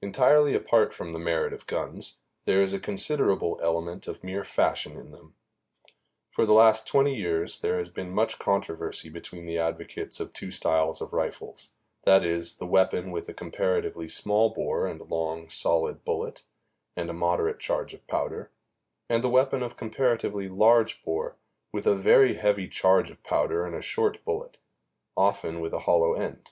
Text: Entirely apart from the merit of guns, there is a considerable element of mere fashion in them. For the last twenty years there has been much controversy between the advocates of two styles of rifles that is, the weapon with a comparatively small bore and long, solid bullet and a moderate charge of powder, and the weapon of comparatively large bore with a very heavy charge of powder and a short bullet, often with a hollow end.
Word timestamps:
Entirely 0.00 0.56
apart 0.56 0.92
from 0.92 1.12
the 1.12 1.20
merit 1.20 1.52
of 1.52 1.68
guns, 1.68 2.18
there 2.46 2.60
is 2.62 2.72
a 2.72 2.80
considerable 2.80 3.60
element 3.62 4.08
of 4.08 4.24
mere 4.24 4.42
fashion 4.42 4.96
in 4.98 5.12
them. 5.12 5.36
For 6.32 6.44
the 6.44 6.52
last 6.52 6.84
twenty 6.84 7.14
years 7.14 7.60
there 7.60 7.78
has 7.78 7.88
been 7.88 8.10
much 8.10 8.40
controversy 8.40 9.08
between 9.08 9.46
the 9.46 9.58
advocates 9.60 10.18
of 10.18 10.32
two 10.32 10.50
styles 10.50 11.00
of 11.00 11.12
rifles 11.12 11.74
that 12.02 12.24
is, 12.24 12.56
the 12.56 12.66
weapon 12.66 13.12
with 13.12 13.28
a 13.28 13.32
comparatively 13.34 14.08
small 14.08 14.50
bore 14.52 14.88
and 14.88 15.00
long, 15.08 15.48
solid 15.48 16.04
bullet 16.04 16.42
and 16.96 17.08
a 17.08 17.12
moderate 17.14 17.60
charge 17.60 17.94
of 17.94 18.04
powder, 18.08 18.50
and 19.08 19.22
the 19.22 19.30
weapon 19.30 19.62
of 19.62 19.76
comparatively 19.76 20.48
large 20.48 21.04
bore 21.04 21.36
with 21.72 21.86
a 21.86 21.94
very 21.94 22.34
heavy 22.34 22.66
charge 22.66 23.10
of 23.10 23.22
powder 23.22 23.64
and 23.64 23.76
a 23.76 23.80
short 23.80 24.24
bullet, 24.24 24.58
often 25.16 25.60
with 25.60 25.72
a 25.72 25.78
hollow 25.86 26.14
end. 26.14 26.50